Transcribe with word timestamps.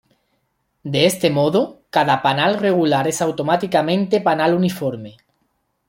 De 0.83 1.05
este 1.05 1.29
modo, 1.29 1.83
cada 1.91 2.23
panal 2.23 2.57
regular 2.57 3.07
es 3.07 3.21
automáticamente 3.21 4.19
panal 4.19 4.55
uniforme. 4.55 5.17